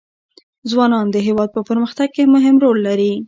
[0.69, 3.13] ځوانان د هېواد په پرمختګ کې مهم رول لري.